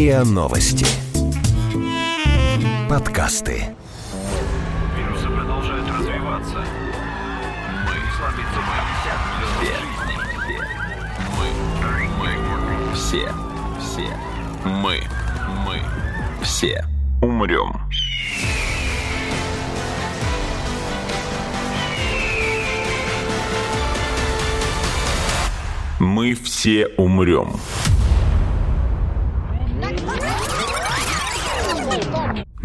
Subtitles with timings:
[0.00, 0.86] РИА Новости.
[2.88, 3.76] Подкасты.
[4.96, 6.64] Вирусы продолжают развиваться.
[7.84, 8.60] Мы слабится
[11.68, 11.84] Мы,
[12.18, 13.28] мы, все,
[13.78, 14.08] все,
[14.64, 15.02] мы,
[15.66, 15.82] мы,
[16.42, 16.82] все
[17.20, 17.78] умрем.
[25.98, 27.60] Мы все умрем.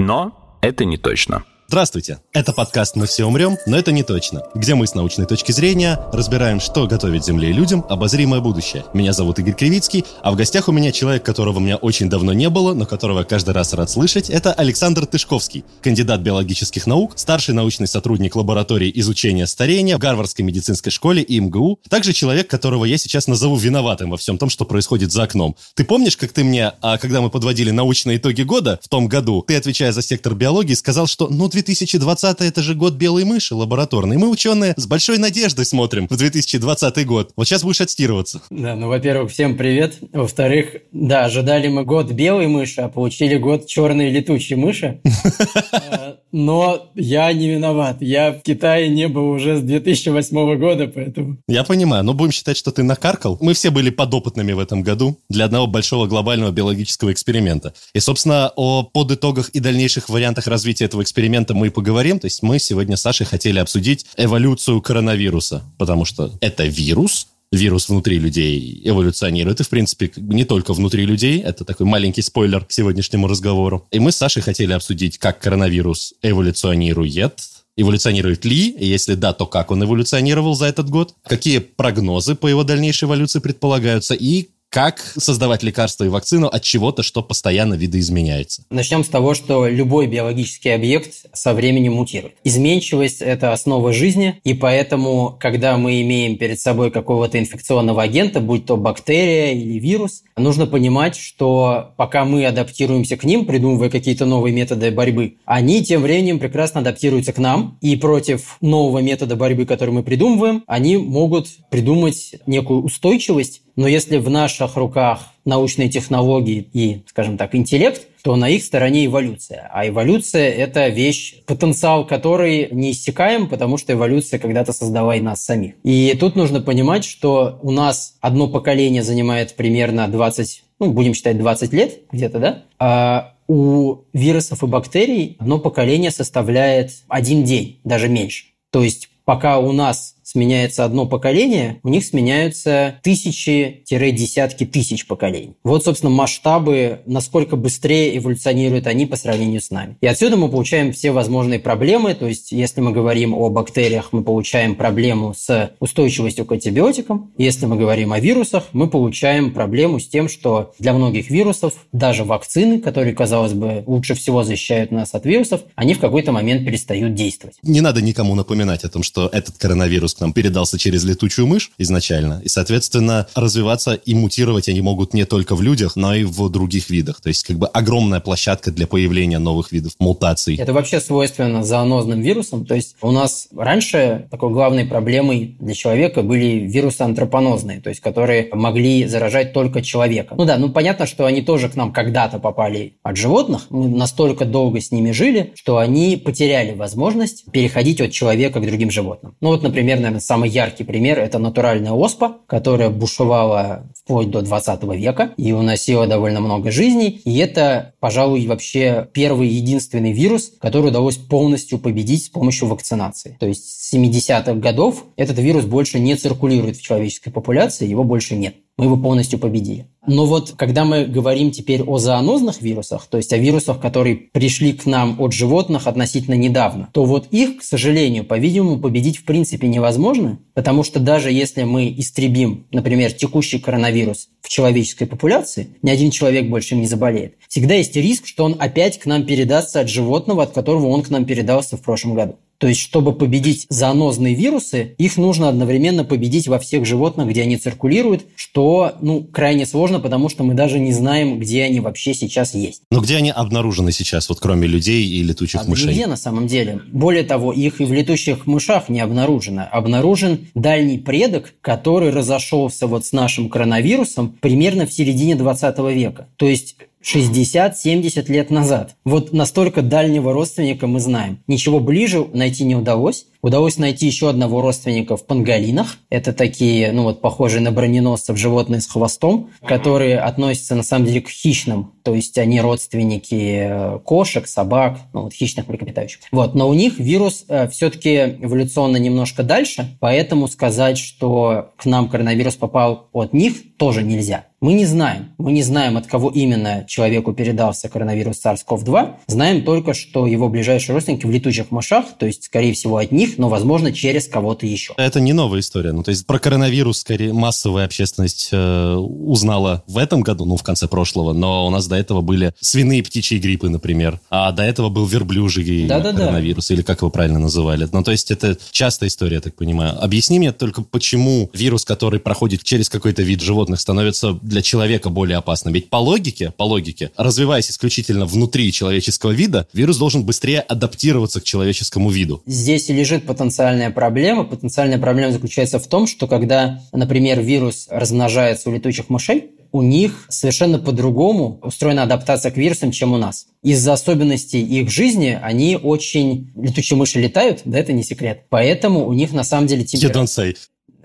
[0.06, 1.46] Но это не точно.
[1.68, 2.20] Здравствуйте!
[2.32, 6.00] Это подкаст «Мы все умрем, но это не точно», где мы с научной точки зрения
[6.14, 8.86] разбираем, что готовит Земле и людям обозримое будущее.
[8.94, 12.34] Меня зовут Игорь Кривицкий, а в гостях у меня человек, которого у меня очень давно
[12.34, 17.56] не было, но которого каждый раз рад слышать, это Александр Тышковский, кандидат биологических наук, старший
[17.56, 23.00] научный сотрудник лаборатории изучения старения в Гарвардской медицинской школе и МГУ, также человек, которого я
[23.00, 25.56] сейчас назову виноватым во всем том, что происходит за окном.
[25.74, 29.44] Ты помнишь, как ты мне, а когда мы подводили научные итоги года в том году,
[29.48, 34.18] ты, отвечая за сектор биологии, сказал, что ну 2020 это же год белой мыши лабораторной.
[34.18, 37.32] Мы, ученые, с большой надеждой смотрим в 2020 год.
[37.38, 38.42] Вот сейчас будешь отстирываться.
[38.50, 39.96] Да, ну, во-первых, всем привет.
[40.12, 45.02] Во-вторых, да, ожидали мы год белой мыши, а получили год черной летучей мыши.
[46.38, 48.02] Но я не виноват.
[48.02, 51.38] Я в Китае не был уже с 2008 года, поэтому...
[51.48, 53.38] Я понимаю, но будем считать, что ты накаркал.
[53.40, 57.74] Мы все были подопытными в этом году для одного большого глобального биологического эксперимента.
[57.94, 62.20] И, собственно, о подытогах и дальнейших вариантах развития этого эксперимента мы и поговорим.
[62.20, 67.90] То есть мы сегодня с Сашей хотели обсудить эволюцию коронавируса, потому что это вирус, вирус
[67.90, 69.60] внутри людей эволюционирует.
[69.60, 71.40] И, в принципе, не только внутри людей.
[71.40, 73.88] Это такой маленький спойлер к сегодняшнему разговору.
[73.92, 77.40] И мы с Сашей хотели обсудить, как коронавирус эволюционирует,
[77.78, 82.48] эволюционирует ли, и если да, то как он эволюционировал за этот год, какие прогнозы по
[82.48, 88.66] его дальнейшей эволюции предполагаются, и как создавать лекарства и вакцину от чего-то, что постоянно видоизменяется?
[88.70, 92.36] Начнем с того, что любой биологический объект со временем мутирует.
[92.44, 98.66] Изменчивость– это основа жизни, и поэтому, когда мы имеем перед собой какого-то инфекционного агента, будь
[98.66, 104.54] то бактерия или вирус, нужно понимать, что пока мы адаптируемся к ним, придумывая какие-то новые
[104.54, 109.92] методы борьбы, они тем временем прекрасно адаптируются к нам, и против нового метода борьбы, который
[109.92, 117.02] мы придумываем, они могут придумать некую устойчивость, но если в наших руках научные технологии и,
[117.08, 119.70] скажем так, интеллект, то на их стороне эволюция.
[119.72, 125.46] А эволюция– это вещь, потенциал которой не иссякаем, потому что эволюция когда-то создала и нас
[125.46, 125.76] самих.
[125.84, 131.38] И тут нужно понимать, что у нас одно поколение занимает примерно 20, ну, будем считать
[131.38, 132.64] 20 лет где-то, да?
[132.80, 138.46] А у вирусов и бактерий одно поколение составляет один день, даже меньше.
[138.72, 145.56] То есть пока у нас сменяется одно поколение, у них сменяются тысячи-десятки тысяч поколений.
[145.64, 149.98] Вот, собственно, масштабы, насколько быстрее эволюционируют они по сравнению с нами.
[150.02, 152.16] И отсюда мы получаем все возможные проблемы.
[152.16, 157.32] То есть, если мы говорим о бактериях, мы получаем проблему с устойчивостью к антибиотикам.
[157.38, 162.24] Если мы говорим о вирусах, мы получаем проблему с тем, что для многих вирусов даже
[162.24, 167.14] вакцины, которые, казалось бы, лучше всего защищают нас от вирусов, они в какой-то момент перестают
[167.14, 167.58] действовать.
[167.62, 171.72] Не надо никому напоминать о том, что этот коронавирус к нам передался через летучую мышь
[171.78, 176.50] изначально, и, соответственно, развиваться и мутировать они могут не только в людях, но и в
[176.50, 177.22] других видах.
[177.22, 180.56] То есть, как бы огромная площадка для появления новых видов мутаций.
[180.56, 182.66] Это вообще свойственно зоонозным вирусам.
[182.66, 188.02] То есть, у нас раньше такой главной проблемой для человека были вирусы антропонозные, то есть,
[188.02, 190.36] которые могли заражать только человека.
[190.38, 193.68] Ну да, ну понятно, что они тоже к нам когда-то попали от животных.
[193.70, 198.92] Мы настолько долго с ними жили, что они потеряли возможность переходить от человека к другим
[198.92, 199.36] животным.
[199.42, 204.84] Ну вот, например, наверное, самый яркий пример– это натуральная оспа, которая бушевала вплоть до 20
[204.96, 207.22] века и уносила довольно много жизней.
[207.26, 213.38] И это, пожалуй, вообще первый единственный вирус, который удалось полностью победить с помощью вакцинации.
[213.40, 218.36] То есть с 70-х годов этот вирус больше не циркулирует в человеческой популяции, его больше
[218.36, 219.88] нет мы его полностью победили.
[220.08, 224.74] Но вот когда мы говорим теперь о зоонозных вирусах, то есть о вирусах, которые пришли
[224.74, 229.68] к нам от животных относительно недавно, то вот их, к сожалению, по-видимому, победить в принципе
[229.68, 236.12] невозможно, потому что даже если мы истребим, например, текущий коронавирус в человеческой популяции, ни один
[236.12, 240.44] человек больше не заболеет, всегда есть риск, что он опять к нам передастся от животного,
[240.44, 242.36] от которого он к нам передался в прошлом году.
[242.58, 247.58] То есть, чтобы победить зоонозные вирусы, их нужно одновременно победить во всех животных, где они
[247.58, 252.54] циркулируют, что ну, крайне сложно, потому что мы даже не знаем, где они вообще сейчас
[252.54, 252.82] есть.
[252.92, 255.90] Но где они обнаружены сейчас, вот кроме людей и летучих а мышей?
[255.90, 256.82] Нигде на самом деле.
[256.92, 259.68] Более того, их и в летучих мышах не обнаружено.
[259.72, 266.28] Обнаружен дальний предок, который разошелся вот с нашим коронавирусом примерно в середине 20 века.
[266.38, 268.96] То есть 60-70 лет назад.
[269.06, 271.40] Вот настолько дальнего родственника мы знаем.
[271.48, 273.28] Ничего ближе найти не удалось.
[273.46, 276.00] Удалось найти еще одного родственника в панголинах.
[276.10, 281.22] Это такие, ну вот, похожие на броненосцев животные с хвостом, которые относятся на самом деле
[281.22, 281.94] к хищным.
[282.02, 286.22] То есть они родственники э, кошек, собак, ну вот хищных млекопитающих.
[286.32, 292.10] Вот, но у них вирус э, все-таки эволюционно немножко дальше, поэтому сказать, что к нам
[292.10, 294.46] коронавирус попал от них, тоже нельзя.
[294.62, 295.34] Мы не знаем.
[295.38, 299.14] Мы не знаем, от кого именно человеку передался коронавирус SARS-CoV-2.
[299.28, 303.35] Знаем только, что его ближайшие родственники в летучих мышах, то есть, скорее всего, от них,
[303.38, 304.94] но, возможно, через кого-то еще.
[304.98, 305.92] Это не новая история.
[305.92, 310.64] Ну, то есть про коронавирус, скорее, массовая общественность э, узнала в этом году, ну, в
[310.64, 314.90] конце прошлого, но у нас до этого были свиные птичьи гриппы, например, а до этого
[314.90, 316.18] был верблюжий да -да -да.
[316.18, 317.88] коронавирус, или как его правильно называли.
[317.92, 320.02] Ну, то есть это частая история, я так понимаю.
[320.04, 325.38] Объясни мне только, почему вирус, который проходит через какой-то вид животных, становится для человека более
[325.38, 325.74] опасным.
[325.74, 331.44] Ведь по логике, по логике, развиваясь исключительно внутри человеческого вида, вирус должен быстрее адаптироваться к
[331.44, 332.42] человеческому виду.
[332.46, 334.44] Здесь лежит потенциальная проблема.
[334.44, 340.26] Потенциальная проблема заключается в том, что когда, например, вирус размножается у летучих мышей, у них
[340.30, 343.48] совершенно по-другому устроена адаптация к вирусам, чем у нас.
[343.62, 346.54] Из-за особенностей их жизни они очень...
[346.56, 348.44] Летучие мыши летают, да, это не секрет.
[348.50, 350.22] Поэтому у них на самом деле температура...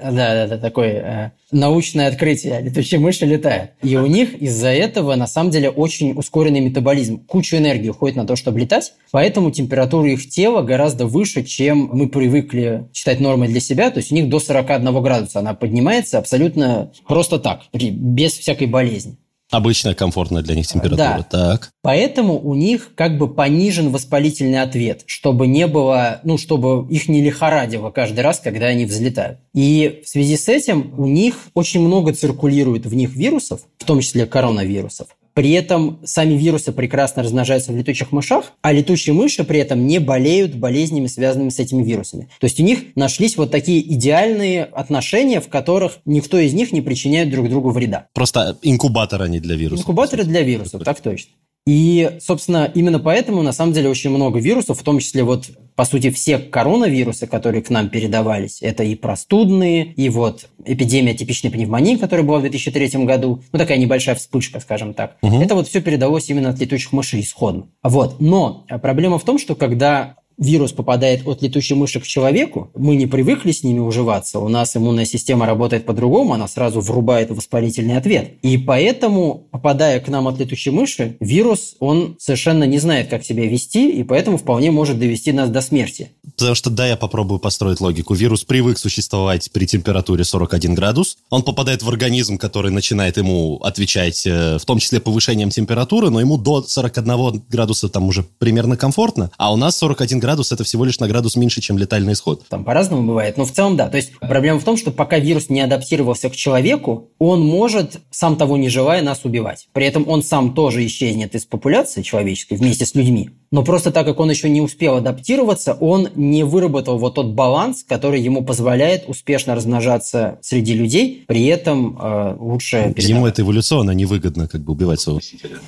[0.03, 2.61] Да, да, такое э, научное открытие.
[2.61, 3.73] Летучие мыши летают.
[3.83, 7.25] И у них из-за этого, на самом деле, очень ускоренный метаболизм.
[7.27, 12.09] Кучу энергии уходит на то, чтобы летать, поэтому температура их тела гораздо выше, чем мы
[12.09, 13.91] привыкли считать нормой для себя.
[13.91, 19.19] То есть у них до 41 градуса она поднимается абсолютно просто так, без всякой болезни.
[19.51, 21.27] Обычная комфортная для них температура.
[21.31, 21.39] Да.
[21.39, 21.71] Так.
[21.83, 27.21] Поэтому у них как бы понижен воспалительный ответ, чтобы не было, ну, чтобы их не
[27.21, 29.41] лихорадило каждый раз, когда они взлетают.
[29.53, 34.01] И в связи с этим у них очень много циркулирует в них вирусов, в том
[34.01, 35.09] числе коронавирусов.
[35.35, 39.99] При этом сами вирусы прекрасно размножаются в летучих мышах, а летучие мыши при этом не
[39.99, 42.29] болеют болезнями, связанными с этими вирусами.
[42.41, 46.81] То есть у них нашлись вот такие идеальные отношения, в которых никто из них не
[46.81, 48.09] причиняет друг другу вреда.
[48.13, 49.85] Просто инкубаторы они для вирусов.
[49.85, 51.33] Инкубаторы для вирусов, так точно.
[51.73, 55.85] И, собственно, именно поэтому, на самом деле, очень много вирусов, в том числе вот, по
[55.85, 61.95] сути, все коронавирусы, которые к нам передавались, это и простудные, и вот эпидемия типичной пневмонии,
[61.95, 65.17] которая была в 2003 году, ну, такая небольшая вспышка, скажем так.
[65.23, 65.43] Угу.
[65.43, 67.69] Это вот все передалось именно от летучих мышей исходно.
[67.85, 68.21] Вот.
[68.21, 73.07] Но проблема в том, что когда вирус попадает от летучей мыши к человеку, мы не
[73.07, 78.33] привыкли с ними уживаться, у нас иммунная система работает по-другому, она сразу врубает воспалительный ответ.
[78.43, 83.47] И поэтому, попадая к нам от летучей мыши, вирус, он совершенно не знает, как себя
[83.47, 86.11] вести, и поэтому вполне может довести нас до смерти.
[86.37, 88.15] Потому что, да, я попробую построить логику.
[88.15, 94.27] Вирус привык существовать при температуре 41 градус, он попадает в организм, который начинает ему отвечать,
[94.27, 99.31] э, в том числе повышением температуры, но ему до 41 градуса там уже примерно комфортно,
[99.37, 102.47] а у нас 41 градус градус– это всего лишь на градус меньше, чем летальный исход.
[102.49, 103.89] Там по-разному бывает, но в целом да.
[103.89, 108.37] То есть проблема в том, что пока вирус не адаптировался к человеку, он может, сам
[108.37, 109.69] того не желая, нас убивать.
[109.73, 113.31] При этом он сам тоже исчезнет из популяции человеческой вместе с людьми.
[113.53, 117.83] Но просто так как он еще не успел адаптироваться, он не выработал вот тот баланс,
[117.83, 123.09] который ему позволяет успешно размножаться среди людей, при этом э, лучше передавать.
[123.09, 125.21] Ему это эволюционно невыгодно, как бы убивать своего.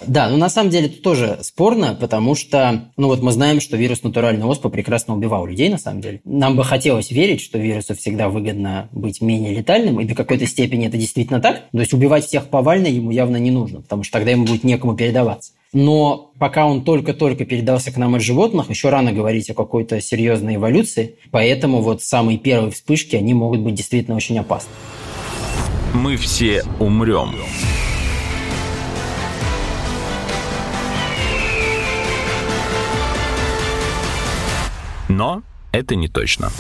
[0.07, 3.77] Да, но на самом деле это тоже спорно, потому что, ну вот мы знаем, что
[3.77, 6.21] вирус натуральной оспы прекрасно убивал людей, на самом деле.
[6.25, 10.87] Нам бы хотелось верить, что вирусу всегда выгодно быть менее летальным, и до какой-то степени
[10.87, 11.63] это действительно так.
[11.73, 14.95] То есть убивать всех повально ему явно не нужно, потому что тогда ему будет некому
[14.95, 20.01] передаваться но пока он только-только передался к нам от животных, еще рано говорить о какой-то
[20.01, 24.71] серьезной эволюции, поэтому вот самые первые вспышки, они могут быть действительно очень опасны.
[25.95, 27.35] Мы все умрем.
[35.09, 36.51] Но это не точно.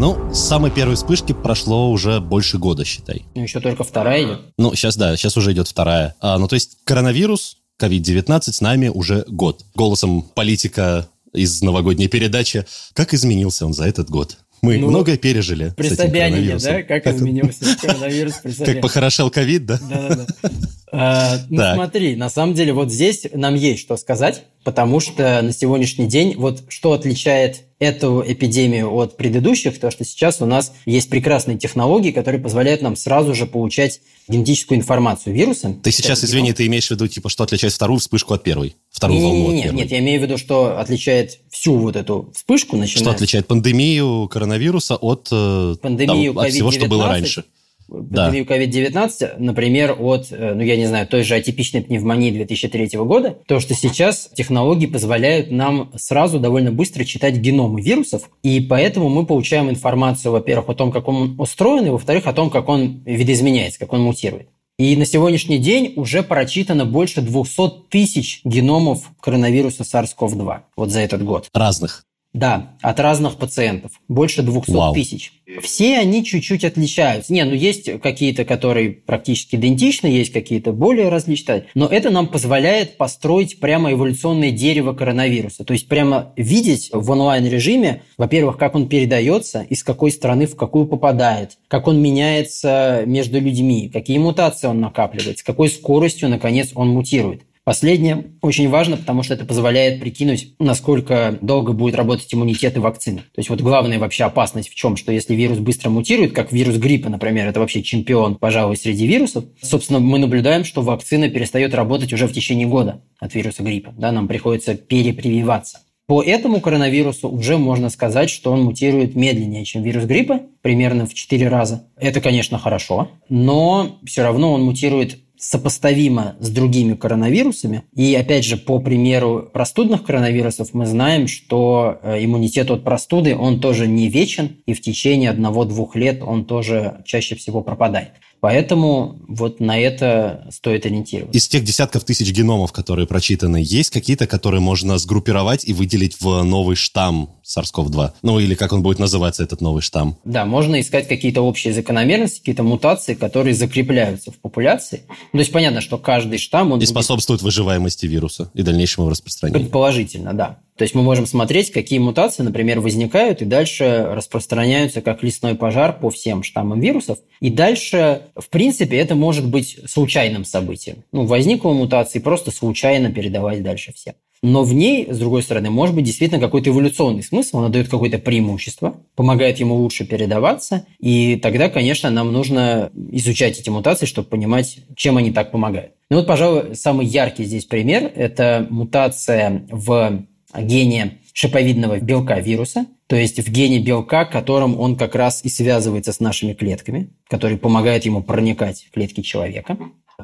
[0.00, 3.26] Ну, с самой первой вспышки прошло уже больше года, считай.
[3.34, 4.40] Ну, еще только вторая идет.
[4.56, 6.16] Ну, сейчас, да, сейчас уже идет вторая.
[6.20, 9.64] А, ну, то есть коронавирус COVID-19 с нами уже год.
[9.74, 12.66] Голосом политика из новогодней передачи.
[12.92, 14.38] Как изменился он за этот год?
[14.62, 15.72] Мы ну, многое пережили.
[15.76, 16.82] При Собянине, да?
[16.82, 19.80] Как, как изменился коронавирус при Как похорошел ковид, да?
[19.88, 20.26] Да-да-да.
[20.92, 25.52] А, ну, смотри, на самом деле вот здесь нам есть что сказать, потому что на
[25.52, 31.08] сегодняшний день вот что отличает эту эпидемию от предыдущих, то что сейчас у нас есть
[31.08, 35.74] прекрасные технологии, которые позволяют нам сразу же получать генетическую информацию вируса.
[35.82, 38.76] Ты сейчас, извини, ты имеешь в виду, типа, что отличает вторую вспышку от первой?
[38.90, 42.30] Вторую не, волну не, не, Нет, я имею в виду, что отличает всю вот эту
[42.34, 43.02] вспышку, начиная...
[43.02, 47.44] Что отличает пандемию коронавируса от, э, пандемию там, от всего, что было раньше?
[47.90, 48.30] Да.
[48.30, 53.60] COVID-19, например, от, э, ну я не знаю, той же атипичной пневмонии 2003 года, то,
[53.60, 59.70] что сейчас технологии позволяют нам сразу довольно быстро читать геномы вирусов, и поэтому мы получаем
[59.70, 63.92] информацию, во-первых, о том, как он устроен, и, во-вторых, о том, как он видоизменяется, как
[63.92, 64.48] он мутирует.
[64.78, 71.22] И на сегодняшний день уже прочитано больше 200 тысяч геномов коронавируса SARS-CoV-2 вот за этот
[71.22, 71.48] год.
[71.52, 72.06] Разных.
[72.32, 73.90] Да, от разных пациентов.
[74.06, 74.94] Больше 200 Вау.
[74.94, 75.32] тысяч.
[75.60, 77.32] Все они чуть-чуть отличаются.
[77.32, 81.66] Не, ну есть какие-то, которые практически идентичны, есть какие-то более различные.
[81.74, 85.64] Но это нам позволяет построить прямо эволюционное дерево коронавируса.
[85.64, 90.86] То есть прямо видеть в онлайн-режиме, во-первых, как он передается, из какой страны в какую
[90.86, 96.90] попадает, как он меняется между людьми, какие мутации он накапливает, с какой скоростью, наконец, он
[96.90, 97.42] мутирует.
[97.64, 103.18] Последнее очень важно, потому что это позволяет прикинуть, насколько долго будет работать иммунитет и вакцина.
[103.18, 106.76] То есть вот главная вообще опасность в чем, что если вирус быстро мутирует, как вирус
[106.76, 112.12] гриппа, например, это вообще чемпион, пожалуй, среди вирусов, собственно, мы наблюдаем, что вакцина перестает работать
[112.14, 113.92] уже в течение года от вируса гриппа.
[113.96, 115.80] Да, нам приходится перепрививаться.
[116.06, 121.14] По этому коронавирусу уже можно сказать, что он мутирует медленнее, чем вирус гриппа, примерно в
[121.14, 121.86] 4 раза.
[121.96, 127.82] Это, конечно, хорошо, но все равно он мутирует сопоставимо с другими коронавирусами.
[127.96, 133.60] И опять же, по примеру простудных коронавирусов мы знаем, что э, иммунитет от простуды, он
[133.60, 138.10] тоже не вечен, и в течение одного-двух лет он тоже чаще всего пропадает.
[138.40, 141.36] Поэтому вот на это стоит ориентироваться.
[141.36, 146.42] Из тех десятков тысяч геномов, которые прочитаны, есть какие-то, которые можно сгруппировать и выделить в
[146.42, 148.12] новый штамм SARS-CoV-2?
[148.22, 150.16] Ну, или как он будет называться, этот новый штамм?
[150.24, 155.02] Да, можно искать какие-то общие закономерности, какие-то мутации, которые закрепляются в популяции.
[155.08, 156.72] Ну, то есть понятно, что каждый штамм...
[156.72, 159.64] Он и способствует выживаемости вируса и дальнейшему распространению.
[159.64, 160.58] Предположительно, да.
[160.80, 165.98] То есть мы можем смотреть, какие мутации, например, возникают и дальше распространяются как лесной пожар
[166.00, 167.18] по всем штаммам вирусов.
[167.38, 171.04] И дальше, в принципе, это может быть случайным событием.
[171.12, 174.14] Ну, возникла мутация, просто случайно передавать дальше всем.
[174.42, 178.16] Но в ней, с другой стороны, может быть действительно какой-то эволюционный смысл, она дает какое-то
[178.16, 184.78] преимущество, помогает ему лучше передаваться, и тогда, конечно, нам нужно изучать эти мутации, чтобы понимать,
[184.96, 185.92] чем они так помогают.
[186.08, 193.16] Ну вот, пожалуй, самый яркий здесь пример– это мутация в гене шиповидного белка вируса, то
[193.16, 198.04] есть в гене белка, которым он как раз и связывается с нашими клетками, который помогает
[198.04, 199.76] ему проникать в клетки человека.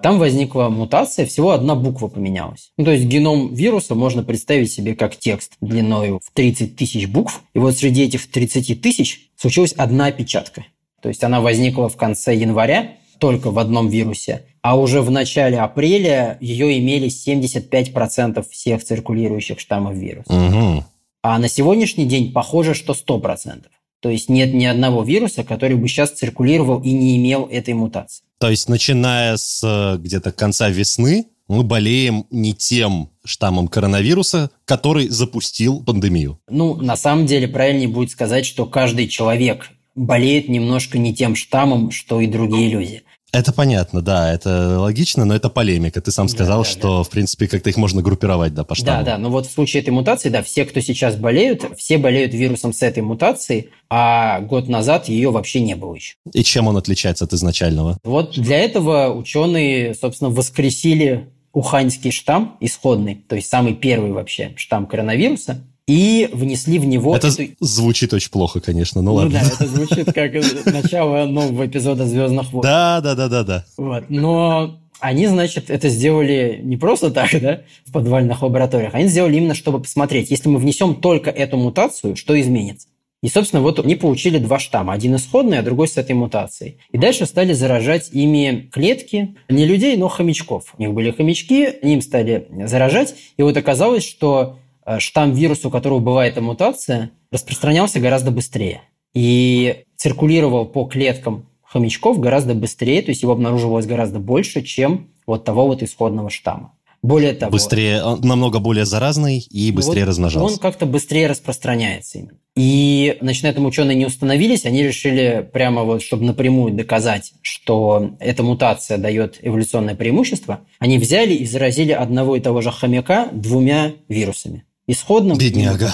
[0.02, 2.70] Там возникла мутация, всего одна буква поменялась.
[2.76, 7.42] Ну, то есть геном вируса можно представить себе как текст длиной в 30 тысяч букв.
[7.54, 10.66] И вот среди этих 30 тысяч случилась одна опечатка.
[11.00, 15.58] То есть она возникла в конце января только в одном вирусе, а уже в начале
[15.58, 20.32] апреля ее имели 75% всех циркулирующих штаммов вируса.
[20.32, 20.84] Угу.
[21.22, 23.64] А на сегодняшний день похоже, что 100%.
[24.00, 28.22] То есть нет ни одного вируса, который бы сейчас циркулировал и не имел этой мутации.
[28.38, 35.08] То есть начиная с э, где-то конца весны мы болеем не тем штаммом коронавируса, который
[35.08, 36.38] запустил пандемию.
[36.48, 41.90] Ну, на самом деле, правильнее будет сказать, что каждый человек болеет немножко не тем штаммом,
[41.90, 43.02] что и другие люди.
[43.32, 46.00] Это понятно, да, это логично, но это полемика.
[46.00, 47.02] Ты сам сказал, да, да, что, да.
[47.02, 49.04] в принципе, как-то их можно группировать, да, по штамму.
[49.04, 52.32] Да, да, но вот в случае этой мутации, да, все, кто сейчас болеют, все болеют
[52.32, 56.14] вирусом с этой мутацией, а год назад ее вообще не было еще.
[56.32, 57.98] И чем он отличается от изначального?
[58.04, 64.86] Вот для этого ученые, собственно, воскресили уханьский штамм исходный, то есть самый первый вообще штамм
[64.86, 67.16] коронавируса, и внесли в него...
[67.16, 67.52] Это эту...
[67.60, 69.40] звучит очень плохо, конечно, ну, ну ладно.
[69.40, 70.32] да, это звучит как
[70.66, 72.62] начало нового эпизода «Звездных войн».
[72.62, 73.64] Да, да, да, да, да.
[73.76, 79.36] Вот, но они, значит, это сделали не просто так, да, в подвальных лабораториях, они сделали
[79.36, 82.88] именно, чтобы посмотреть, если мы внесем только эту мутацию, что изменится.
[83.22, 84.92] И, собственно, вот они получили два штамма.
[84.92, 86.78] Один исходный, а другой с этой мутацией.
[86.92, 90.74] И дальше стали заражать ими клетки, не людей, но хомячков.
[90.76, 93.14] У них были хомячки, им стали заражать.
[93.38, 94.58] И вот оказалось, что
[94.98, 98.82] штамм вируса, у которого бывает эта мутация, распространялся гораздо быстрее
[99.14, 105.44] и циркулировал по клеткам хомячков гораздо быстрее, то есть его обнаруживалось гораздо больше, чем вот
[105.44, 106.72] того вот исходного штамма.
[107.02, 107.52] Более того...
[107.52, 110.54] Быстрее, он намного более заразный и быстрее вот размножался.
[110.54, 112.38] Он как-то быстрее распространяется именно.
[112.56, 118.16] И, значит, на этом ученые не установились, они решили прямо вот, чтобы напрямую доказать, что
[118.18, 123.92] эта мутация дает эволюционное преимущество, они взяли и заразили одного и того же хомяка двумя
[124.08, 125.38] вирусами исходным.
[125.38, 125.92] Бедняга.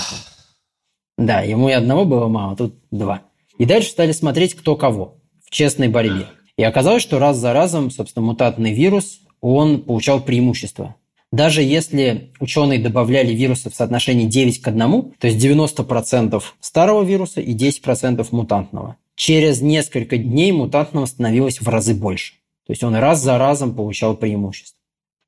[1.18, 3.22] Да, ему и одного было мало, тут два.
[3.58, 6.26] И дальше стали смотреть, кто кого в честной борьбе.
[6.56, 10.96] И оказалось, что раз за разом, собственно, мутатный вирус, он получал преимущество.
[11.30, 17.40] Даже если ученые добавляли вирусы в соотношении 9 к 1, то есть 90% старого вируса
[17.40, 18.96] и 10% мутантного.
[19.14, 22.34] через несколько дней мутантного становилось в разы больше.
[22.66, 24.78] То есть он раз за разом получал преимущество.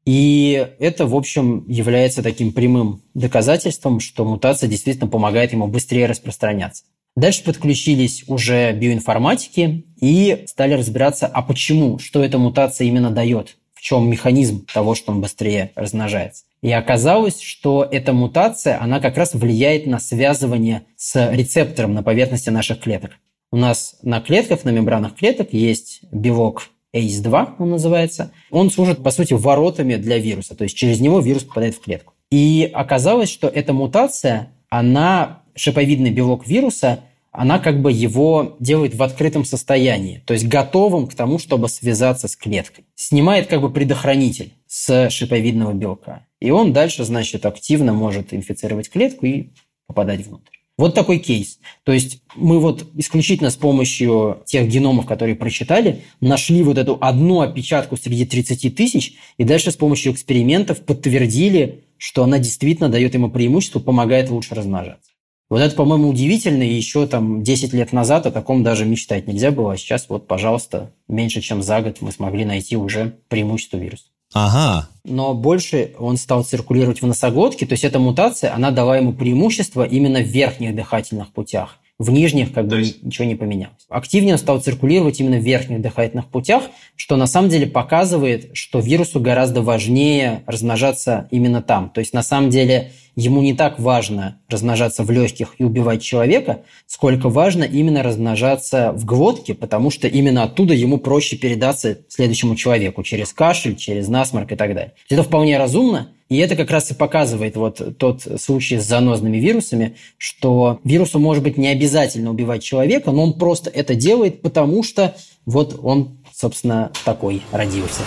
[0.04, 6.84] И это, в общем, является таким прямым доказательством, что мутация действительно помогает ему быстрее распространяться.
[7.16, 13.80] Дальше подключились уже биоинформатики и стали разбираться, а почему, что эта мутация именно дает, в
[13.80, 16.44] чем механизм того, что он быстрее размножается.
[16.60, 22.50] И оказалось, что эта мутация, она как раз влияет на связывание с рецептором на поверхности
[22.50, 23.12] наших клеток.
[23.52, 28.30] У нас на клетках, на мембранах клеток есть белок ACE2, он называется.
[28.50, 32.14] Он служит, по сути, воротами для вируса, то есть через него вирус попадает в клетку.
[32.30, 37.00] И оказалось, что эта мутация, она, шиповидный белок вируса,
[37.34, 42.28] она как бы его делает в открытом состоянии, то есть готовым к тому, чтобы связаться
[42.28, 42.84] с клеткой.
[42.94, 46.26] Снимает как бы предохранитель с шиповидного белка.
[46.40, 49.48] И он дальше, значит, активно может инфицировать клетку и
[49.88, 50.53] попадать внутрь.
[50.76, 51.60] Вот такой кейс.
[51.84, 57.42] То есть мы вот исключительно с помощью тех геномов, которые прочитали, нашли вот эту одну
[57.42, 63.30] опечатку среди 30 тысяч, и дальше с помощью экспериментов подтвердили, что она действительно дает ему
[63.30, 65.12] преимущество, помогает лучше размножаться.
[65.48, 69.52] Вот это, по-моему, удивительно, и еще там 10 лет назад о таком даже мечтать нельзя
[69.52, 74.06] было, а сейчас вот, пожалуйста, меньше чем за год мы смогли найти уже преимущество вируса.
[74.34, 74.88] Ага.
[75.04, 79.84] Но больше он стал циркулировать в носоглотке, то есть эта мутация, она дала ему преимущество
[79.84, 81.78] именно в верхних дыхательных путях.
[81.98, 83.04] В нижних как бы есть...
[83.04, 83.86] ничего не поменялось.
[83.88, 86.64] Активнее он стал циркулировать именно в верхних дыхательных путях,
[86.96, 91.90] что на самом деле показывает, что вирусу гораздо важнее размножаться именно там.
[91.90, 96.62] То есть на самом деле ему не так важно размножаться в легких и убивать человека,
[96.86, 103.02] сколько важно именно размножаться в глотке, потому что именно оттуда ему проще передаться следующему человеку
[103.02, 104.94] через кашель, через насморк и так далее.
[105.08, 109.96] Это вполне разумно, и это как раз и показывает вот тот случай с занозными вирусами,
[110.16, 115.14] что вирусу может быть не обязательно убивать человека, но он просто это делает, потому что
[115.46, 118.02] вот он, собственно, такой родился.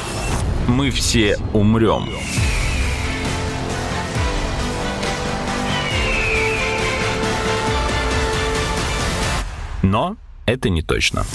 [0.68, 2.10] Мы все умрем.
[9.88, 11.26] Но это не точно.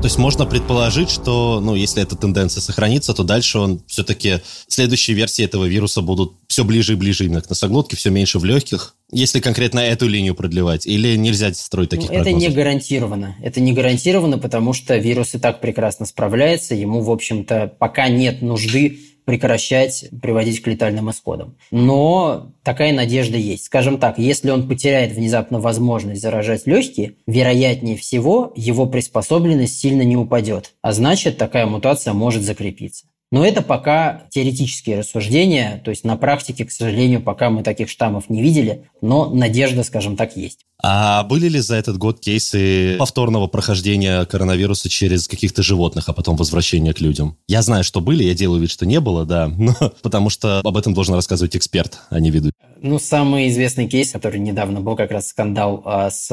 [0.00, 5.14] То есть можно предположить, что, ну, если эта тенденция сохранится, то дальше он все-таки следующие
[5.14, 8.96] версии этого вируса будут все ближе и ближе именно к носоглотке, все меньше в легких.
[9.12, 12.48] Если конкретно эту линию продлевать, или нельзя строить таких ну, Это прогнозов?
[12.48, 13.36] не гарантированно.
[13.42, 16.74] Это не гарантированно, потому что вирус и так прекрасно справляется.
[16.74, 21.56] Ему, в общем-то, пока нет нужды прекращать приводить к летальным исходам.
[21.70, 23.64] Но такая надежда есть.
[23.64, 30.16] Скажем так, если он потеряет внезапно возможность заражать легкие, вероятнее всего его приспособленность сильно не
[30.16, 33.06] упадет, а значит такая мутация может закрепиться.
[33.30, 38.28] Но это пока теоретические рассуждения, то есть на практике, к сожалению, пока мы таких штаммов
[38.28, 40.66] не видели, но надежда, скажем так, есть.
[40.82, 46.36] А были ли за этот год кейсы повторного прохождения коронавируса через каких-то животных, а потом
[46.36, 47.36] возвращения к людям?
[47.46, 50.76] Я знаю, что были, я делаю вид, что не было, да, но потому что об
[50.76, 52.54] этом должен рассказывать эксперт, а не ведущий.
[52.82, 56.28] Ну, самый известный кейс, который недавно был, как раз скандал а, с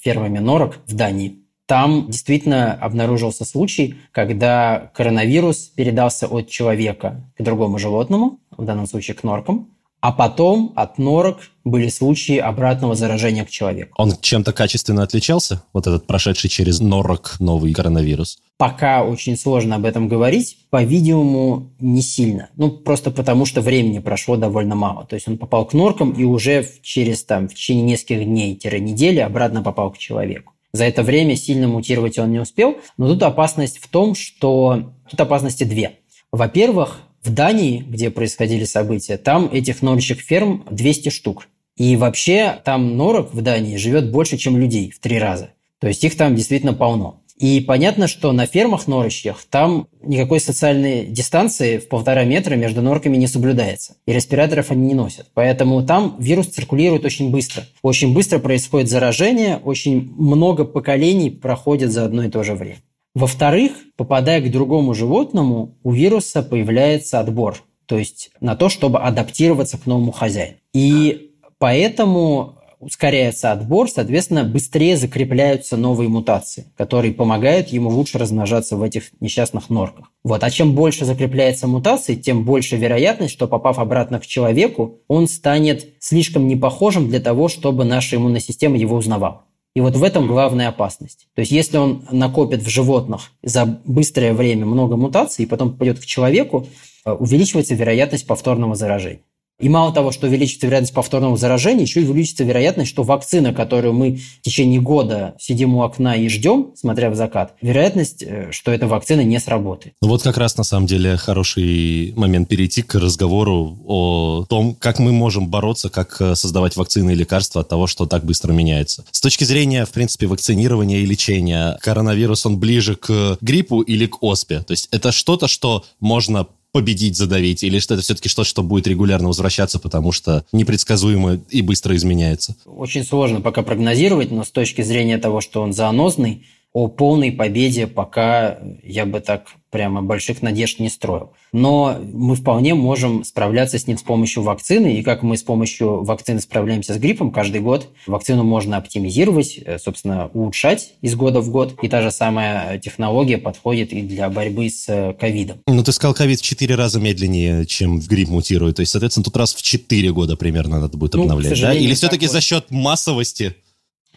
[0.00, 1.47] фермами норок в Дании.
[1.68, 9.14] Там действительно обнаружился случай, когда коронавирус передался от человека к другому животному, в данном случае
[9.16, 9.68] к норкам,
[10.00, 13.92] а потом от норок были случаи обратного заражения к человеку.
[13.98, 18.38] Он чем-то качественно отличался, вот этот прошедший через норок новый коронавирус?
[18.56, 22.48] Пока очень сложно об этом говорить, по-видимому, не сильно.
[22.56, 25.04] Ну, просто потому, что времени прошло довольно мало.
[25.04, 29.62] То есть он попал к норкам и уже через там, в течение нескольких дней-недели обратно
[29.62, 30.54] попал к человеку.
[30.72, 32.78] За это время сильно мутировать он не успел.
[32.96, 34.92] Но тут опасность в том, что...
[35.10, 35.98] Тут опасности две.
[36.30, 41.48] Во-первых, в Дании, где происходили события, там этих норочек ферм 200 штук.
[41.76, 45.50] И вообще там норок в Дании живет больше, чем людей в три раза.
[45.78, 47.22] То есть их там действительно полно.
[47.38, 53.16] И понятно, что на фермах норочьих там никакой социальной дистанции в полтора метра между норками
[53.16, 53.94] не соблюдается.
[54.06, 55.28] И респираторов они не носят.
[55.34, 57.64] Поэтому там вирус циркулирует очень быстро.
[57.82, 62.78] Очень быстро происходит заражение, очень много поколений проходит за одно и то же время.
[63.14, 67.62] Во-вторых, попадая к другому животному, у вируса появляется отбор.
[67.86, 70.56] То есть на то, чтобы адаптироваться к новому хозяину.
[70.74, 78.82] И поэтому ускоряется отбор, соответственно, быстрее закрепляются новые мутации, которые помогают ему лучше размножаться в
[78.82, 80.12] этих несчастных норках.
[80.24, 80.44] Вот.
[80.44, 85.86] А чем больше закрепляется мутаций, тем больше вероятность, что попав обратно к человеку, он станет
[85.98, 89.44] слишком непохожим для того, чтобы наша иммунная система его узнавала.
[89.74, 91.28] И вот в этом главная опасность.
[91.34, 96.00] То есть если он накопит в животных за быстрое время много мутаций и потом попадет
[96.00, 96.66] к человеку,
[97.04, 99.22] э, увеличивается вероятность повторного заражения.
[99.60, 103.92] И мало того, что увеличится вероятность повторного заражения, еще и увеличится вероятность, что вакцина, которую
[103.92, 108.70] мы в течение года сидим у окна и ждем, смотря в закат, вероятность, э, что
[108.70, 109.94] эта вакцина не сработает.
[110.00, 115.00] Ну вот как раз на самом деле хороший момент перейти к разговору о том, как
[115.00, 119.04] мы можем бороться, как э, создавать вакцины и лекарства от того, что так быстро меняется.
[119.10, 124.22] С точки зрения, в принципе, вакцинирования и лечения, коронавирус, он ближе к гриппу или к
[124.22, 124.60] оспе?
[124.60, 126.46] То есть это что-то, что можно
[126.78, 131.60] победить, задавить, или что это все-таки что-то, что будет регулярно возвращаться, потому что непредсказуемо и
[131.60, 132.54] быстро изменяется?
[132.66, 137.86] Очень сложно пока прогнозировать, но с точки зрения того, что он зоонозный, о полной победе
[137.86, 141.32] пока я бы так прямо больших надежд не строил.
[141.52, 146.04] Но мы вполне можем справляться с ним с помощью вакцины, и как мы с помощью
[146.04, 151.50] вакцины справляемся с гриппом каждый год, вакцину можно оптимизировать, э, собственно, улучшать из года в
[151.50, 155.60] год, и та же самая технология подходит и для борьбы с э, ковидом.
[155.66, 159.24] Ну, ты сказал, ковид в 4 раза медленнее, чем в грипп мутирует, то есть, соответственно,
[159.24, 161.74] тут раз в 4 года примерно надо будет ну, обновлять, да?
[161.74, 163.54] Или все-таки за счет массовости?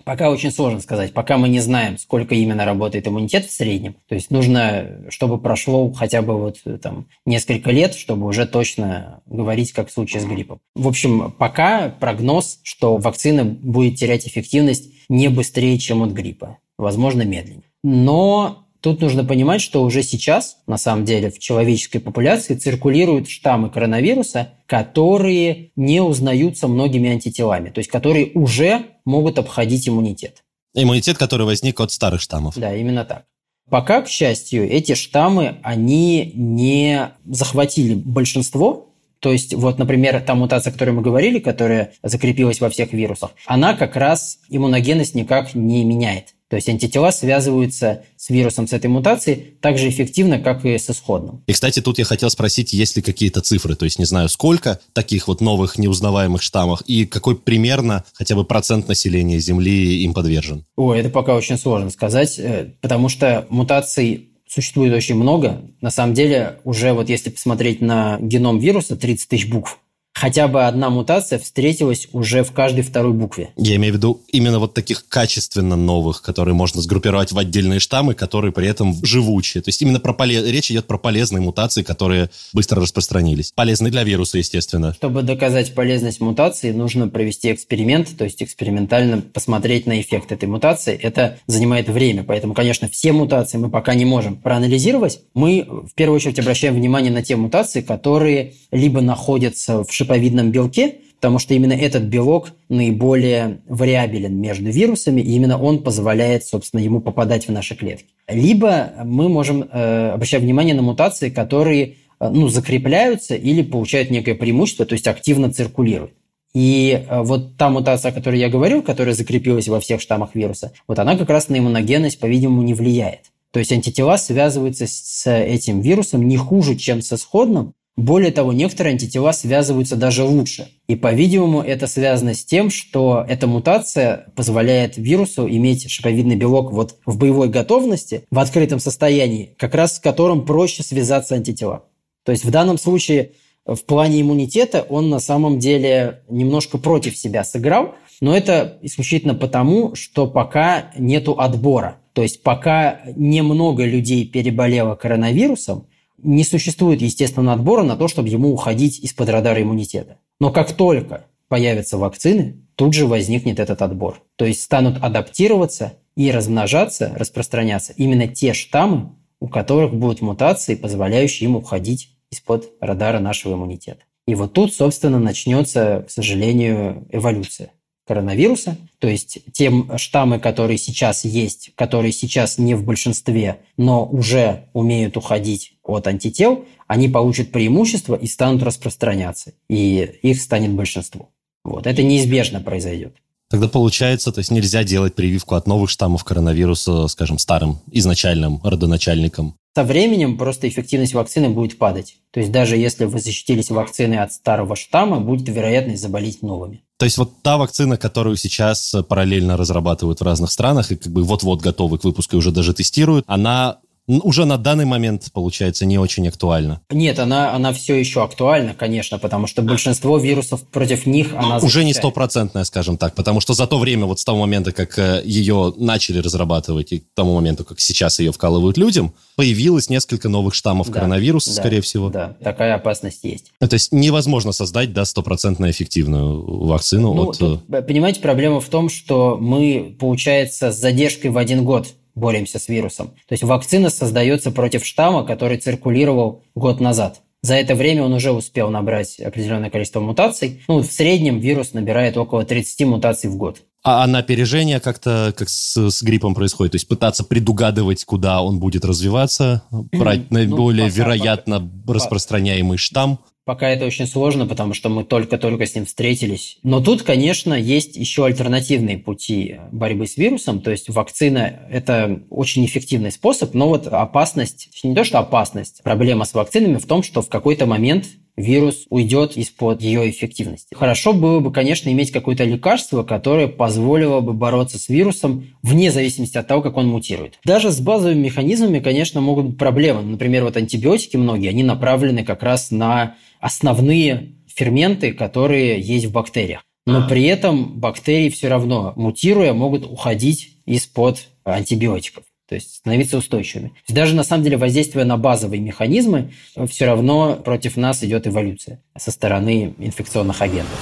[0.03, 3.95] Пока очень сложно сказать, пока мы не знаем, сколько именно работает иммунитет в среднем.
[4.07, 9.21] То есть нужно, чтобы прошло хотя бы вот э, там несколько лет, чтобы уже точно
[9.25, 10.59] говорить, как в случае с гриппом.
[10.75, 16.57] В общем, пока прогноз, что вакцина будет терять эффективность не быстрее, чем от гриппа.
[16.77, 17.63] Возможно, медленнее.
[17.83, 23.69] Но Тут нужно понимать, что уже сейчас, на самом деле, в человеческой популяции циркулируют штаммы
[23.69, 30.43] коронавируса, которые не узнаются многими антителами, то есть которые уже могут обходить иммунитет.
[30.73, 32.57] Иммунитет, который возник от старых штаммов.
[32.57, 33.25] Да, именно так.
[33.69, 38.89] Пока, к счастью, эти штаммы, они не захватили большинство,
[39.19, 43.31] то есть, вот, например, та мутация, о которой мы говорили, которая закрепилась во всех вирусах,
[43.45, 46.33] она как раз иммуногенность никак не меняет.
[46.51, 50.89] То есть антитела связываются с вирусом с этой мутацией так же эффективно, как и с
[50.89, 51.41] исходным.
[51.47, 54.81] И, кстати, тут я хотел спросить, есть ли какие-то цифры, то есть не знаю, сколько
[54.91, 60.65] таких вот новых неузнаваемых штаммов и какой примерно хотя бы процент населения Земли им подвержен?
[60.75, 65.61] Ой, это пока очень сложно сказать, э, потому что мутаций существует очень много.
[65.79, 69.79] На самом деле, уже вот если посмотреть на геном вируса, 30 тысяч букв,
[70.13, 73.49] хотя бы одна мутация встретилась уже в каждой второй букве.
[73.57, 78.13] Я имею в виду именно вот таких качественно новых, которые можно сгруппировать в отдельные штаммы,
[78.13, 79.63] которые при этом живучие.
[79.63, 80.51] То есть именно про поле...
[80.51, 83.51] речь идет про полезные мутации, которые быстро распространились.
[83.55, 84.93] Полезны для вируса, естественно.
[84.93, 90.95] Чтобы доказать полезность мутации, нужно провести эксперимент, то есть экспериментально посмотреть на эффект этой мутации.
[90.95, 95.19] Это занимает время, поэтому, конечно, все мутации мы пока не можем проанализировать.
[95.33, 100.95] Мы в первую очередь обращаем внимание на те мутации, которые либо находятся в шиповидном белке,
[101.21, 106.99] потому что именно этот белок наиболее вариабелен между вирусами, и именно он позволяет, собственно, ему
[106.99, 108.07] попадать в наши клетки.
[108.27, 114.33] Либо мы можем э, обращать внимание на мутации, которые э, ну, закрепляются или получают некое
[114.33, 116.13] преимущество, то есть активно циркулируют.
[116.53, 120.71] И э, вот та мутация, о которой я говорил, которая закрепилась во всех штаммах вируса,
[120.87, 123.31] вот она как раз на иммуногенность, по-видимому, не влияет.
[123.51, 128.93] То есть антитела связываются с этим вирусом не хуже, чем с исходным, более того, некоторые
[128.93, 130.69] антитела связываются даже лучше.
[130.87, 136.97] И, по-видимому, это связано с тем, что эта мутация позволяет вирусу иметь шиповидный белок вот
[137.05, 141.83] в боевой готовности, в открытом состоянии, как раз с которым проще связаться антитела.
[142.23, 143.31] То есть в данном случае
[143.65, 149.95] в плане иммунитета он на самом деле немножко против себя сыграл, но это исключительно потому,
[149.95, 151.97] что пока нету отбора.
[152.13, 155.87] То есть пока немного людей переболело коронавирусом,
[156.23, 160.17] не существует естественного отбора на то, чтобы ему уходить из-под радара иммунитета.
[160.39, 164.21] Но как только появятся вакцины, тут же возникнет этот отбор.
[164.35, 171.49] То есть станут адаптироваться и размножаться, распространяться именно те штаммы, у которых будут мутации, позволяющие
[171.49, 174.01] им уходить из-под радара нашего иммунитета.
[174.27, 177.71] И вот тут, собственно, начнется, к сожалению, эволюция
[178.07, 184.65] коронавируса, то есть те штаммы, которые сейчас есть, которые сейчас не в большинстве, но уже
[184.73, 191.29] умеют уходить от антител, они получат преимущество и станут распространяться, и их станет большинство.
[191.63, 191.87] Вот.
[191.87, 193.15] Это неизбежно произойдет.
[193.49, 199.55] Тогда получается, то есть нельзя делать прививку от новых штаммов коронавируса, скажем, старым изначальным родоначальникам.
[199.75, 202.17] Со временем просто эффективность вакцины будет падать.
[202.31, 206.83] То есть даже если вы защитились вакциной от старого штамма, будет вероятность заболеть новыми.
[207.01, 211.23] То есть вот та вакцина, которую сейчас параллельно разрабатывают в разных странах и как бы
[211.23, 215.97] вот-вот готовы к выпуску и уже даже тестируют, она уже на данный момент, получается, не
[215.97, 216.81] очень актуальна.
[216.89, 221.63] Нет, она, она все еще актуальна, конечно, потому что большинство вирусов против них она защищает.
[221.63, 224.97] Уже не стопроцентная, скажем так, потому что за то время, вот с того момента, как
[224.97, 230.29] э, ее начали разрабатывать, и к тому моменту, как сейчас ее вкалывают людям, появилось несколько
[230.29, 232.09] новых штаммов да, коронавируса, да, скорее всего.
[232.09, 233.51] Да, такая опасность есть.
[233.59, 237.37] То есть невозможно создать, да, стопроцентно эффективную вакцину ну, от...
[237.37, 242.59] Тут, э, понимаете, проблема в том, что мы, получается, с задержкой в один год боремся
[242.59, 243.09] с вирусом.
[243.27, 247.21] То есть вакцина создается против штамма, который циркулировал год назад.
[247.43, 250.61] За это время он уже успел набрать определенное количество мутаций.
[250.67, 253.61] Ну, в среднем вирус набирает около 30 мутаций в год.
[253.83, 256.73] А, а на опережение как-то как с, с гриппом происходит?
[256.73, 262.77] То есть пытаться предугадывать, куда он будет развиваться, брать ну, наиболее ну, вероятно пока, распространяемый
[262.77, 263.17] штамм?
[263.51, 266.57] Пока это очень сложно, потому что мы только-только с ним встретились.
[266.63, 270.61] Но тут, конечно, есть еще альтернативные пути борьбы с вирусом.
[270.61, 276.23] То есть вакцина– это очень эффективный способ, но вот опасность, не то что опасность, проблема
[276.23, 280.73] с вакцинами в том, что в какой-то момент вирус уйдет из-под ее эффективности.
[280.73, 286.37] Хорошо было бы, конечно, иметь какое-то лекарство, которое позволило бы бороться с вирусом вне зависимости
[286.37, 287.39] от того, как он мутирует.
[287.45, 290.01] Даже с базовыми механизмами, конечно, могут быть проблемы.
[290.01, 296.63] Например, вот антибиотики многие, они направлены как раз на основные ферменты, которые есть в бактериях.
[296.85, 303.69] Но при этом бактерии все равно, мутируя, могут уходить из-под антибиотиков то есть становиться устойчивыми.
[303.69, 306.33] То есть даже на самом деле воздействуя на базовые механизмы,
[306.67, 310.77] все равно против нас идет эволюция со стороны инфекционных агентов.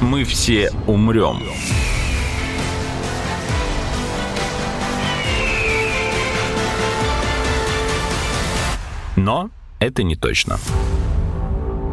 [0.00, 1.42] Мы все умрем.
[9.16, 10.58] Но это не точно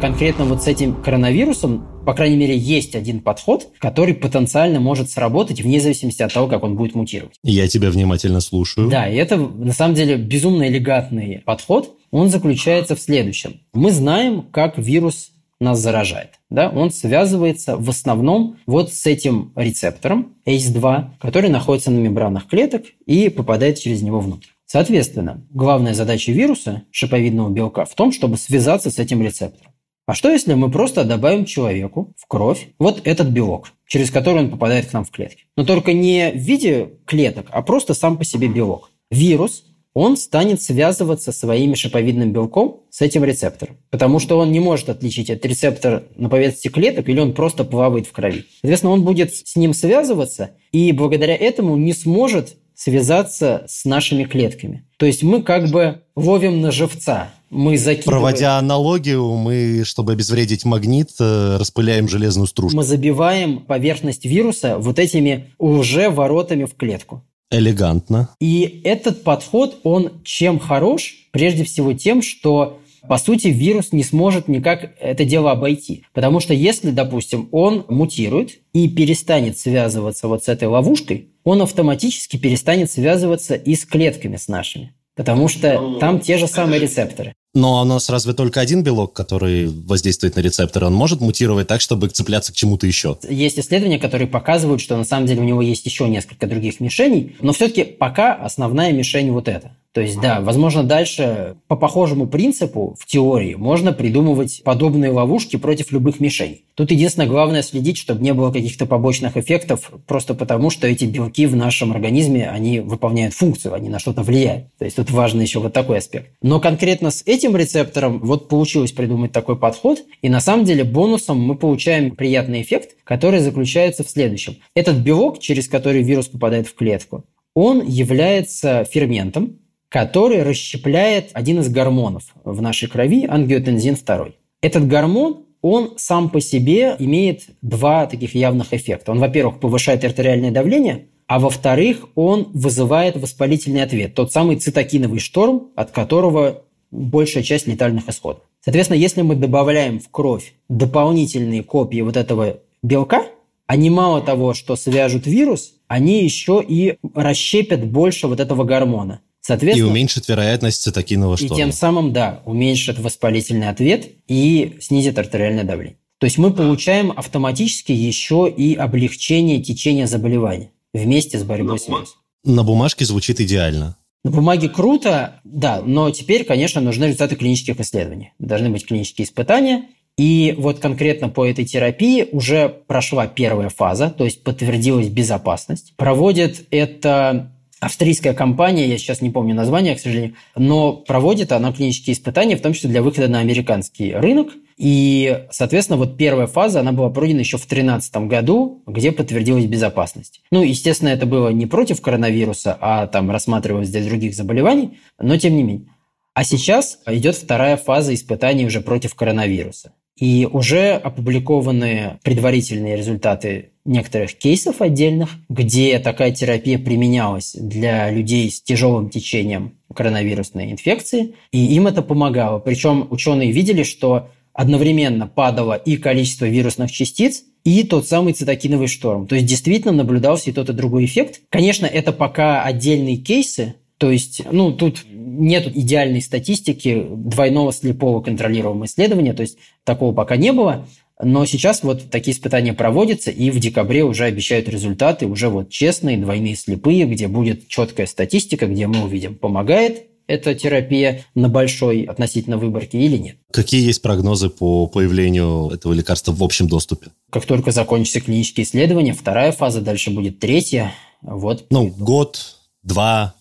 [0.04, 5.62] конкретно вот с этим коронавирусом, по крайней мере, есть один подход, который потенциально может сработать
[5.62, 7.36] вне зависимости от того, как он будет мутировать.
[7.42, 8.90] Я тебя внимательно слушаю.
[8.90, 11.96] Да, и это на самом деле безумно элегантный подход.
[12.10, 13.62] Он заключается в следующем.
[13.72, 16.32] Мы знаем, как вирус нас заражает.
[16.50, 16.68] Да?
[16.68, 23.30] Он связывается в основном вот с этим рецептором ACE2, который находится на мембранах клеток и
[23.30, 24.48] попадает через него внутрь.
[24.66, 29.73] Соответственно, главная задача вируса, шиповидного белка, в том, чтобы связаться с этим рецептором.
[30.06, 34.50] А что если мы просто добавим человеку в кровь вот этот белок, через который он
[34.50, 35.44] попадает к нам в клетки?
[35.56, 38.90] Но только не в виде клеток, а просто сам по себе белок.
[39.10, 39.64] Вирус,
[39.94, 45.30] он станет связываться своим шиповидным белком с этим рецептором, потому что он не может отличить
[45.30, 48.44] этот рецептор на поверхности клеток или он просто плавает в крови.
[48.60, 54.84] Соответственно, он будет с ним связываться и благодаря этому не сможет связаться с нашими клетками.
[54.98, 57.30] То есть мы как бы ловим на живца.
[57.54, 58.20] Мы закидываем...
[58.20, 62.76] Проводя аналогию, мы, чтобы обезвредить магнит, э, распыляем железную стружку.
[62.76, 67.22] Мы забиваем поверхность вируса вот этими уже воротами в клетку.
[67.50, 68.30] Элегантно.
[68.40, 71.14] И этот подход, он чем хорош?
[71.30, 76.04] Прежде всего тем, что по сути, вирус не сможет никак это дело обойти.
[76.14, 82.38] Потому что если, допустим, он мутирует и перестанет связываться вот с этой ловушкой, он автоматически
[82.38, 84.94] перестанет связываться и с клетками с нашими.
[85.16, 87.34] Потому что там те же самые рецепторы.
[87.54, 90.86] Но у нас разве только один белок, который воздействует на рецепторы?
[90.86, 93.16] Он может мутировать так, чтобы цепляться к чему-то еще?
[93.28, 97.36] Есть исследования, которые показывают, что на самом деле у него есть еще несколько других мишеней,
[97.40, 99.76] но все-таки пока основная мишень вот эта.
[99.94, 105.92] То есть, да, возможно, дальше по похожему принципу в теории можно придумывать подобные ловушки против
[105.92, 106.64] любых мишеней.
[106.74, 111.46] Тут единственное главное следить, чтобы не было каких-то побочных эффектов, просто потому что эти белки
[111.46, 114.66] в нашем организме, они выполняют функцию, они на что-то влияют.
[114.78, 116.32] То есть тут важно еще вот такой аспект.
[116.42, 121.40] Но конкретно с этим рецептором вот получилось придумать такой подход, и на самом деле бонусом
[121.40, 124.56] мы получаем приятный эффект, который заключается в следующем.
[124.74, 129.60] Этот белок, через который вирус попадает в клетку, он является ферментом,
[129.94, 134.28] который расщепляет один из гормонов в нашей крови, ангиотензин 2.
[134.60, 139.12] Этот гормон, он сам по себе имеет два таких явных эффекта.
[139.12, 145.68] Он, во-первых, повышает артериальное давление, а во-вторых, он вызывает воспалительный ответ, тот самый цитокиновый шторм,
[145.76, 148.42] от которого большая часть летальных исходов.
[148.64, 153.26] Соответственно, если мы добавляем в кровь дополнительные копии вот этого белка,
[153.68, 159.20] они мало того, что свяжут вирус, они еще и расщепят больше вот этого гормона.
[159.46, 161.54] Соответственно, и уменьшит вероятность цитокинового шторма.
[161.54, 165.98] И тем самым, да, уменьшит воспалительный ответ и снизит артериальное давление.
[166.18, 172.16] То есть мы получаем автоматически еще и облегчение течения заболевания вместе с борьбой с вирусом.
[172.42, 173.98] На бумажке звучит идеально.
[174.22, 178.32] На бумаге круто, да, но теперь, конечно, нужны результаты клинических исследований.
[178.38, 179.88] Должны быть клинические испытания.
[180.16, 185.92] И вот конкретно по этой терапии уже прошла первая фаза, то есть подтвердилась безопасность.
[185.96, 187.53] Проводит это
[187.84, 192.62] австрийская компания, я сейчас не помню название, к сожалению, но проводит она клинические испытания, в
[192.62, 194.48] том числе для выхода на американский рынок.
[194.76, 200.40] И, соответственно, вот первая фаза, она была пройдена еще в 2013 году, где подтвердилась безопасность.
[200.50, 205.54] Ну, естественно, это было не против коронавируса, а там рассматривалось для других заболеваний, но тем
[205.56, 205.88] не менее.
[206.34, 209.92] А сейчас идет вторая фаза испытаний уже против коронавируса.
[210.16, 218.62] И уже опубликованы предварительные результаты некоторых кейсов отдельных, где такая терапия применялась для людей с
[218.62, 222.58] тяжелым течением коронавирусной инфекции, и им это помогало.
[222.58, 229.26] Причем ученые видели, что одновременно падало и количество вирусных частиц, и тот самый цитокиновый шторм.
[229.26, 231.40] То есть действительно наблюдался и тот, и другой эффект.
[231.48, 238.84] Конечно, это пока отдельные кейсы, то есть, ну, тут нет идеальной статистики двойного слепого контролируемого
[238.84, 240.86] исследования, то есть такого пока не было.
[241.22, 246.18] Но сейчас вот такие испытания проводятся, и в декабре уже обещают результаты, уже вот честные,
[246.18, 252.56] двойные слепые, где будет четкая статистика, где мы увидим, помогает эта терапия на большой относительно
[252.56, 253.36] выборке или нет.
[253.52, 257.08] Какие есть прогнозы по появлению этого лекарства в общем доступе?
[257.30, 260.94] Как только закончатся клинические исследования, вторая фаза, дальше будет третья.
[261.20, 261.66] Вот.
[261.70, 263.34] Ну, год, два,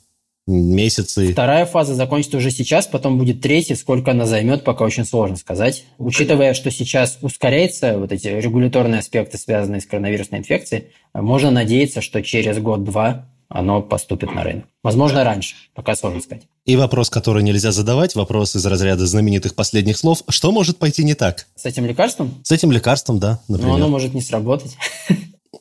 [0.48, 1.32] месяцы.
[1.32, 3.76] Вторая фаза закончится уже сейчас, потом будет третья.
[3.76, 5.86] Сколько она займет, пока очень сложно сказать.
[5.98, 12.22] Учитывая, что сейчас ускоряется вот эти регуляторные аспекты, связанные с коронавирусной инфекцией, можно надеяться, что
[12.22, 14.66] через год-два оно поступит на рынок.
[14.84, 16.44] Возможно, раньше, пока сложно сказать.
[16.66, 20.24] И вопрос, который нельзя задавать, вопрос из разряда знаменитых последних слов.
[20.28, 21.46] Что может пойти не так?
[21.56, 22.34] С этим лекарством?
[22.44, 23.74] С этим лекарством, да, например.
[23.74, 24.76] Но оно может не сработать.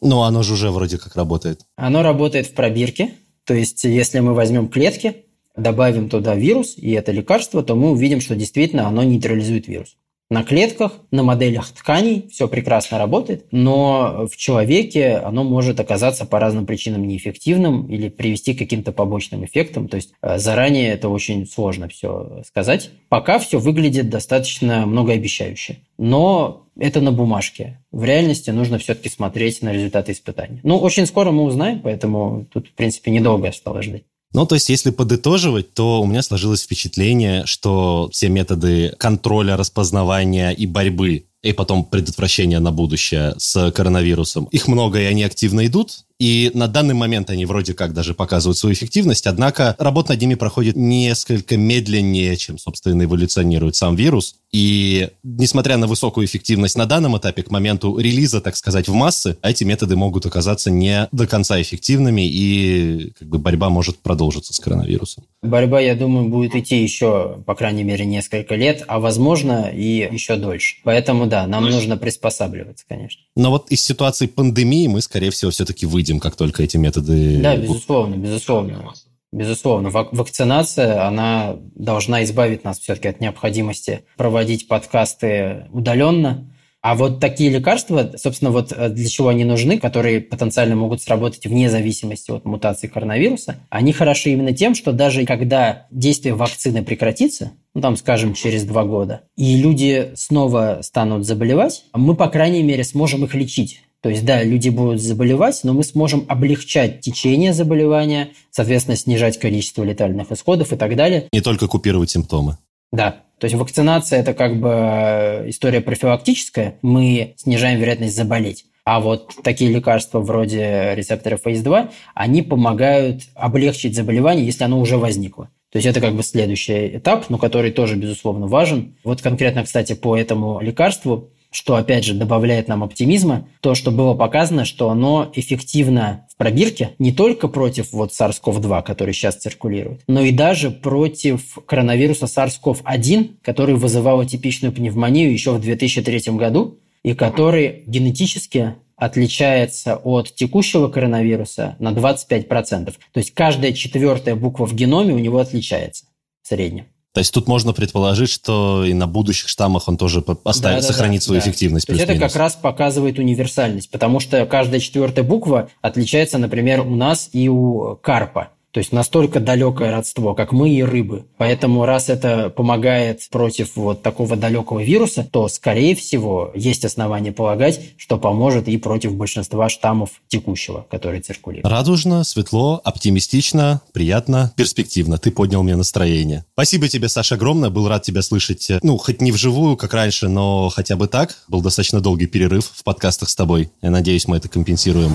[0.01, 1.61] Но оно же уже вроде как работает.
[1.77, 3.13] Оно работает в пробирке,
[3.45, 5.27] то есть, если мы возьмем клетки,
[5.57, 9.97] добавим туда вирус и это лекарство, то мы увидим, что действительно оно нейтрализует вирус.
[10.33, 16.41] На клетках, на моделях тканей все прекрасно работает, но в человеке оно может оказаться по
[16.41, 19.89] разным причинам неэффективным или привести к каким-то побочным эффектам.
[19.89, 22.89] То есть э, заранее это очень сложно все сказать.
[23.11, 25.81] Пока все выглядит достаточно многообещающе.
[25.99, 27.81] Но это на бумажке.
[27.91, 30.61] В реальности нужно все-таки смотреть на результаты испытаний.
[30.63, 34.05] Ну, очень скоро мы узнаем, поэтому тут, в принципе, недолго осталось ждать.
[34.33, 40.51] Ну, то есть, если подытоживать, то у меня сложилось впечатление, что все методы контроля, распознавания
[40.51, 44.45] и борьбы и потом предотвращения на будущее с коронавирусом.
[44.47, 46.05] Их много, и они активно идут.
[46.23, 50.37] И на данный момент они вроде как даже показывают свою эффективность, однако работа над ними
[50.37, 54.37] проходит несколько медленнее, чем, собственно, эволюционирует сам вирус.
[54.53, 59.37] И несмотря на высокую эффективность на данном этапе, к моменту релиза, так сказать, в массы,
[59.43, 64.61] эти методы могут оказаться не до конца эффективными, и как бы борьба может продолжиться с
[64.61, 65.25] коронавирусом.
[65.43, 70.37] Борьба, я думаю, будет идти еще, по крайней мере, несколько лет, а возможно и еще
[70.37, 70.77] дольше.
[70.85, 73.23] Поэтому да, нам нужно приспосабливаться, конечно.
[73.35, 77.41] Но вот из ситуации пандемии мы, скорее всего, все-таки выйдем, как только эти методы...
[77.41, 78.93] Да, безусловно, безусловно.
[79.33, 86.52] Безусловно, вакцинация, она должна избавить нас все-таки от необходимости проводить подкасты удаленно,
[86.83, 91.47] а вот такие лекарства, собственно, вот э, для чего они нужны, которые потенциально могут сработать
[91.47, 97.53] вне зависимости от мутации коронавируса, они хороши именно тем, что даже когда действие вакцины прекратится,
[97.73, 102.83] ну там, скажем, через два года, и люди снова станут заболевать, мы, по крайней мере,
[102.83, 103.83] сможем их лечить.
[104.01, 109.85] То есть, да, люди будут заболевать, но мы сможем облегчать течение заболевания, соответственно, снижать количество
[109.85, 111.29] летальных исходов и так далее.
[111.33, 112.59] Не только купировать симптомы.
[112.91, 118.67] Да, то есть вакцинация– это как бы э, история профилактическая, мы снижаем вероятность заболеть.
[118.85, 125.51] А вот такие лекарства вроде рецепторов ACE2, они помогают облегчить заболевание, если оно уже возникло.
[125.73, 128.95] То есть это как бы следующий этап, но который тоже, безусловно, важен.
[129.03, 134.15] Вот конкретно, кстати, по этому лекарству что, опять же, добавляет нам оптимизма, то, что было
[134.15, 140.23] показано, что оно эффективно в пробирке не только против вот SARS-CoV-2, который сейчас циркулирует, но
[140.23, 147.85] и даже против коронавируса SARS-CoV-1, который вызывал атипичную пневмонию еще в 2003 году, и который
[147.87, 152.95] генетически отличается от текущего коронавируса на 25%.
[153.13, 156.07] То есть каждая четвертая буква в геноме у него отличается
[156.43, 156.87] в среднем.
[157.13, 160.93] То есть тут можно предположить, что и на будущих штаммах он тоже оставит, да, да,
[160.93, 161.47] сохранит да, свою да.
[161.47, 161.87] эффективность.
[161.87, 166.95] То есть это как раз показывает универсальность, потому что каждая четвертая буква отличается, например, у
[166.95, 168.49] нас и у карпа.
[168.73, 171.27] То есть настолько далекое родство, как мы и рыбы.
[171.37, 177.81] Поэтому раз это помогает против вот такого далекого вируса, то, скорее всего, есть основания полагать,
[177.99, 181.67] что поможет и против большинства штаммов текущего, который циркулирует.
[181.67, 185.19] Радужно, светло, оптимистично, приятно, перспективно.
[185.19, 186.47] Ты поднял мне настроение.
[186.55, 187.69] Спасибо тебе, Саша, огромное.
[187.69, 191.37] Был рад тебя слышать, ну, хоть не вживую, как раньше, но хотя бы так.
[191.49, 193.71] Был достаточно долгий перерыв в подкастах с тобой.
[193.83, 195.15] Я надеюсь, мы это компенсируем.